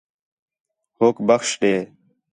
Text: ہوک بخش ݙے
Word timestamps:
ہوک 0.99 1.15
بخش 1.27 1.47
ݙے 1.61 1.73